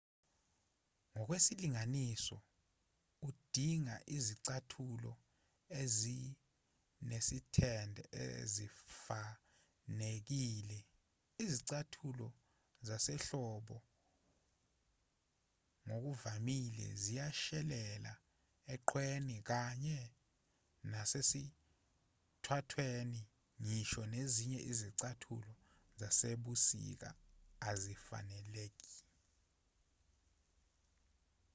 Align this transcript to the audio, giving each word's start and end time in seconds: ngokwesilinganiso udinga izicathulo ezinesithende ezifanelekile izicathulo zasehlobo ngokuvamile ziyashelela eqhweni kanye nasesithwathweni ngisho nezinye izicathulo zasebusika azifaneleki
ngokwesilinganiso 1.23 2.37
udinga 3.27 3.95
izicathulo 4.15 5.13
ezinesithende 5.81 8.03
ezifanelekile 8.27 10.79
izicathulo 11.43 12.27
zasehlobo 12.87 13.77
ngokuvamile 15.85 16.85
ziyashelela 17.01 18.13
eqhweni 18.73 19.35
kanye 19.49 19.99
nasesithwathweni 20.91 23.21
ngisho 23.63 24.01
nezinye 24.13 24.59
izicathulo 24.71 25.53
zasebusika 25.99 27.09
azifaneleki 27.69 28.93